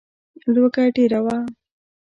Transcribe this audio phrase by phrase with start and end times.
[0.53, 1.37] لوږه ډېره وه.